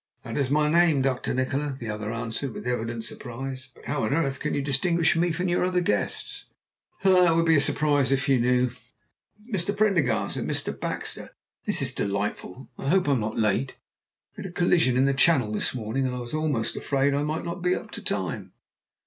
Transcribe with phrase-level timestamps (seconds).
[0.23, 1.31] "That is my name, Dr.
[1.31, 3.69] Nikola," the other answered with evident surprise.
[3.75, 6.45] "But how on earth can you distinguish me from your other guests?"
[7.05, 7.37] "Ah!
[7.39, 8.71] it would surprise you if you knew.
[9.45, 9.77] And Mr.
[9.77, 10.73] Prendergast, and Mr.
[10.75, 11.35] Baxter.
[11.65, 13.75] This is delightful; I hope I am not late.
[14.35, 17.21] We had a collision in the Channel this morning, and I was almost afraid I
[17.21, 18.53] might not be up to time.